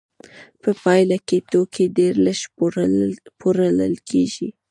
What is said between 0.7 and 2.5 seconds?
پایله کې توکي ډېر لږ